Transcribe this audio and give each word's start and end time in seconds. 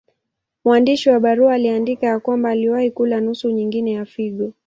Mwandishi 0.63 1.09
wa 1.09 1.19
barua 1.19 1.53
aliandika 1.53 2.07
ya 2.07 2.19
kwamba 2.19 2.49
aliwahi 2.49 2.91
kula 2.91 3.21
nusu 3.21 3.49
nyingine 3.49 3.91
ya 3.91 4.05
figo. 4.05 4.53